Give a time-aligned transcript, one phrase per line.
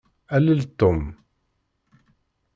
[0.35, 0.99] Alel Tom.